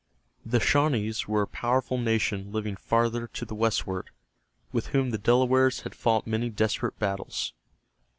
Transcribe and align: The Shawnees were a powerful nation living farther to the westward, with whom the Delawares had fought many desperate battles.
The 0.43 0.59
Shawnees 0.59 1.27
were 1.27 1.43
a 1.43 1.47
powerful 1.47 1.99
nation 1.99 2.51
living 2.51 2.75
farther 2.75 3.27
to 3.27 3.45
the 3.45 3.53
westward, 3.53 4.09
with 4.71 4.87
whom 4.87 5.11
the 5.11 5.19
Delawares 5.19 5.81
had 5.81 5.93
fought 5.93 6.25
many 6.25 6.49
desperate 6.49 6.97
battles. 6.97 7.53